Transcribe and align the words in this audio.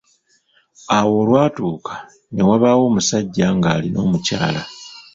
Awo 0.95 1.11
olwatuuka, 1.21 1.93
ne 2.33 2.41
wabaaawo 2.49 2.83
omusajja 2.89 3.47
nga 3.57 3.69
alina 3.75 3.99
omukyala. 4.05 4.61